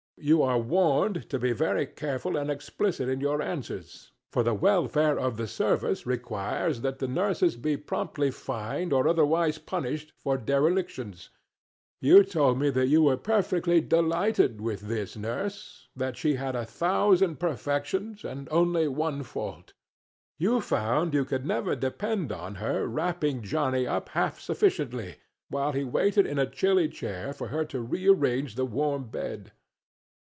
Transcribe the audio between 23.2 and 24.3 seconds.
Johnny up